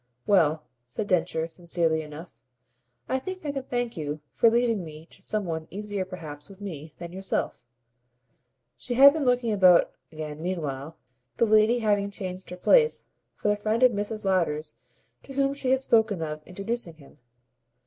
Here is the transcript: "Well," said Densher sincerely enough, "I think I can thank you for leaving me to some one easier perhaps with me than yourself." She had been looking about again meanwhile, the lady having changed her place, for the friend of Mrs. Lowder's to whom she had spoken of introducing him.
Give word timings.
"Well," 0.25 0.63
said 0.87 1.05
Densher 1.05 1.47
sincerely 1.47 2.01
enough, 2.01 2.41
"I 3.07 3.19
think 3.19 3.45
I 3.45 3.51
can 3.51 3.61
thank 3.61 3.95
you 3.95 4.19
for 4.33 4.49
leaving 4.49 4.83
me 4.83 5.05
to 5.11 5.21
some 5.21 5.45
one 5.45 5.67
easier 5.69 6.05
perhaps 6.05 6.49
with 6.49 6.59
me 6.59 6.95
than 6.97 7.11
yourself." 7.13 7.63
She 8.77 8.95
had 8.95 9.13
been 9.13 9.25
looking 9.25 9.51
about 9.53 9.91
again 10.11 10.41
meanwhile, 10.41 10.97
the 11.37 11.45
lady 11.45 11.77
having 11.85 12.09
changed 12.09 12.49
her 12.49 12.57
place, 12.57 13.05
for 13.35 13.47
the 13.47 13.55
friend 13.55 13.83
of 13.83 13.91
Mrs. 13.91 14.25
Lowder's 14.25 14.73
to 15.21 15.33
whom 15.33 15.53
she 15.53 15.69
had 15.69 15.81
spoken 15.81 16.23
of 16.23 16.41
introducing 16.47 16.95
him. 16.95 17.19